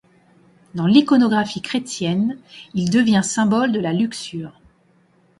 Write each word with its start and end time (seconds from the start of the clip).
Dans 0.73 0.87
l'iconographie 0.87 1.61
chrétienne, 1.61 2.39
il 2.73 2.89
devient 2.89 3.21
symbole 3.23 3.71
de 3.71 3.79
la 3.79 3.93
luxure. 3.93 4.59